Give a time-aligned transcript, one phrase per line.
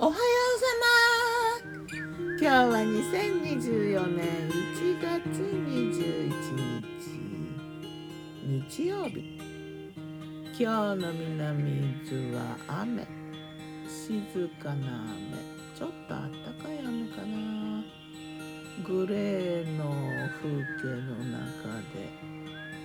[0.00, 0.66] おはようさ
[1.82, 1.96] ま。
[2.38, 6.30] 今日は2024年1月21
[6.80, 6.86] 日
[8.70, 9.36] 日曜日。
[10.56, 11.74] 今日の南伊
[12.08, 13.08] 豆は雨。
[13.88, 15.42] 静かな雨。
[15.76, 17.82] ちょっとあったかい雨かな。
[18.86, 19.82] グレーの
[20.40, 20.48] 風
[20.80, 22.08] 景の中で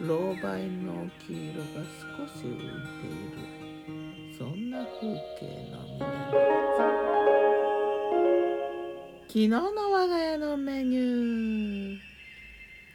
[0.00, 0.40] 老梅
[0.82, 3.44] の黄色が少し浮いている。
[4.38, 5.00] そんな風
[5.38, 6.53] 景の南。
[9.34, 9.58] 昨日の
[9.90, 11.98] 我が家のメニュー。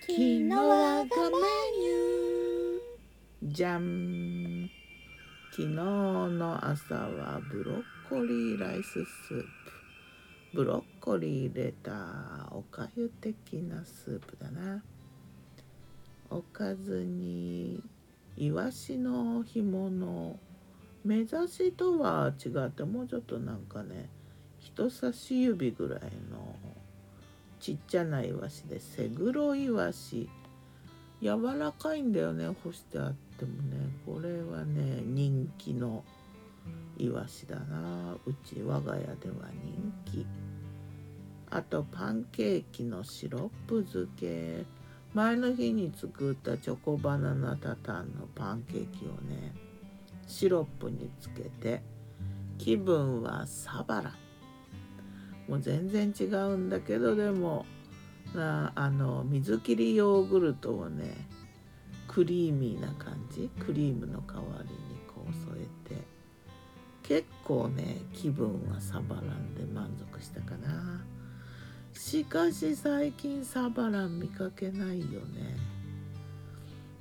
[0.00, 3.54] 昨日我がメニュー。
[3.54, 4.70] じゃん
[5.50, 9.46] 昨日の朝はブロッコリーライススープ。
[10.54, 14.82] ブロッコリー入れたおかゆ的なスープだな。
[16.30, 17.82] おかずに
[18.38, 20.38] いわしの干物。
[21.04, 24.08] 目指しとは違ってもうちょっとなんかね
[24.62, 26.00] 人差し指ぐらい
[26.30, 26.56] の
[27.60, 30.30] ちっちゃなイワシでセグロイワシ。
[31.20, 33.76] 柔らかいんだよね干してあってもね。
[34.06, 36.02] これはね人気の
[36.98, 38.14] イワシだな。
[38.26, 40.26] うち我が家では人気。
[41.50, 44.64] あとパンケーキのシロップ漬け。
[45.14, 49.52] 前の日に作ったチョコバナナタタンのパンケーキをね
[50.26, 51.82] シロップにつけて。
[52.58, 54.21] 気分はサバラ。
[55.48, 57.66] もう全然違うんだけどでも
[58.34, 61.28] なあの水切りヨーグルトをね
[62.08, 66.00] クリーミーな感じクリームの代わりにこう添えて
[67.02, 71.04] 結構ね気分はサバランで満足したかな。
[71.92, 75.56] しかし最近サバラン見かけないよね。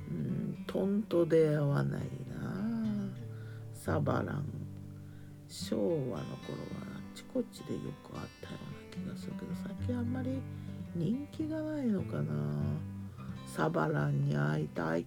[0.09, 3.09] うんトンと出会わないな。
[3.73, 4.45] サバラン。
[5.47, 6.23] 昭和の頃は
[6.97, 8.59] あちこちでよくあったよ
[9.05, 10.39] うな気がするけど最近あんまり
[10.95, 12.33] 人気がないのかな。
[13.47, 15.05] サバランに会いたい。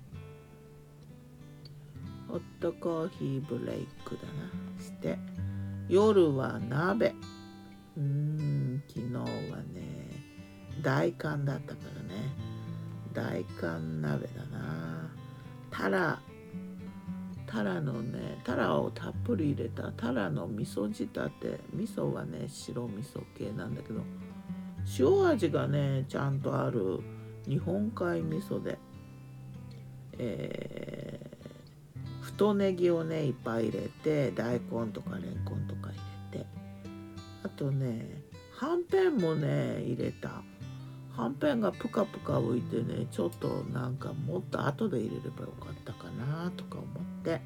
[2.29, 4.83] ホットコーヒーブレイクだな。
[4.83, 5.19] して。
[5.89, 7.15] 夜は鍋。
[7.97, 10.11] うーん昨日はね
[10.83, 12.15] 大寒だったからね。
[13.13, 15.11] 大寒鍋だな。
[15.71, 16.21] タラ
[17.55, 21.61] タラのねタラをたっぷり入れたタラの味噌仕立て。
[21.73, 24.01] 味噌はね白味噌系なんだけど
[24.99, 26.99] 塩味がねちゃんとある
[27.47, 28.77] 日本海味噌で、
[30.19, 35.97] えー、太ネギをねいっぱい入れて大根とかレンコンとか入
[36.33, 36.47] れて。
[37.45, 38.21] あとね
[38.59, 40.43] はんぺんもね入れた。
[41.17, 47.41] はんぺんがプカプカ浮いてねちょっとなんかもっと後で入れればよかったかなとか思って。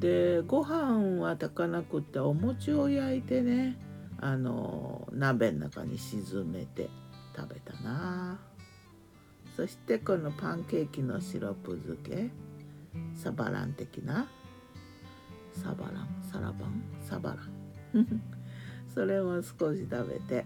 [0.00, 3.76] でご飯は炊かなくってお餅を焼いてね
[4.18, 6.88] あの鍋の中に沈めて
[7.36, 8.40] 食べたな。
[9.56, 12.30] そしてこのパンケーキのシロップ漬け。
[13.14, 14.26] サバラン的な。
[15.52, 16.08] サバラン？
[16.32, 16.82] サラバン？
[17.04, 17.36] サバ
[17.94, 18.22] ラン。
[18.92, 20.44] それを少し食べて。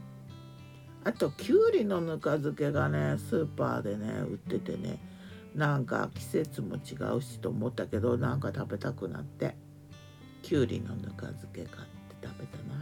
[1.05, 4.99] あときゅうりのぬか漬けがねスーパーでね売っててね
[5.55, 9.55] なんか季節も違うしと思ったけどなんか食べたくなって
[10.43, 12.75] きゅうりのぬか漬け買って食べたな。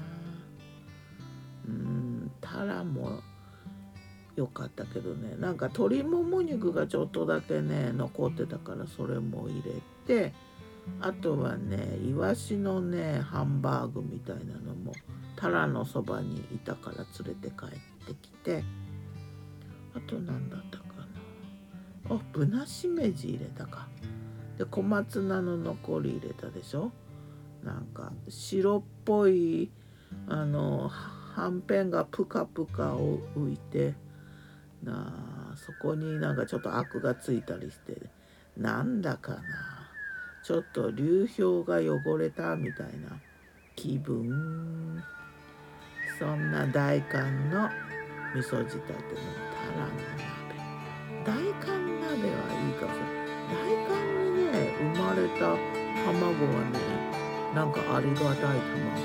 [1.68, 3.20] うんタラも
[4.34, 5.36] 良かったけどね。
[5.38, 9.72] なんか鶏もも肉がちょっとだけね残ってたからそれも入れ
[10.06, 10.32] て
[11.00, 14.92] あとはねイワシのねハンバーグみたいなのも
[15.42, 17.68] タラのそばにいたから連れて帰っ
[18.06, 18.62] てきて
[19.92, 20.84] あと何だったか
[22.08, 22.14] な。
[22.14, 23.88] あぶなしめじ入れたか。
[24.56, 26.92] で小松菜の残り入れたでしょ。
[27.64, 29.72] なんか白っぽい
[30.28, 33.94] あのはんぺんがプカプカを浮いて
[34.84, 35.12] な
[35.52, 37.96] あそこになんかちょっとアクがついたりして
[38.56, 39.40] なんだかな。
[40.44, 43.18] ちょっと流氷が汚れたみたいな
[43.74, 45.02] 気分。
[46.22, 47.66] そんな大寒の
[48.32, 48.94] 味噌仕立ての
[49.50, 50.22] タラの鍋
[51.26, 51.34] 大
[51.66, 53.98] 寒鍋はいいかもしれない大寒
[54.36, 55.40] にね生まれた
[56.06, 56.78] 卵はね
[57.52, 59.02] なんかありがたい卵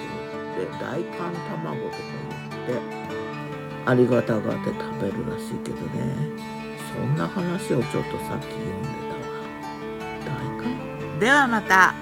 [0.54, 2.04] で大寒卵とか
[2.68, 2.86] 言って
[3.88, 6.14] ありがたがって食べるらしいけどね。
[6.94, 9.26] そんな話をちょっとさっき読んでたわ。
[10.26, 11.20] 大寒。
[11.20, 11.96] ではまた。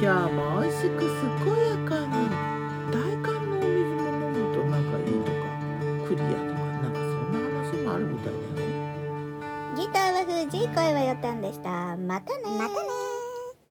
[0.00, 1.00] 今日も美味しく
[1.44, 1.67] 健や
[6.08, 8.38] クリアとかなんかそんな話もあるみたいだよ。
[9.76, 11.96] ギターは藤井声はよたんでした。
[11.98, 12.97] またねまたね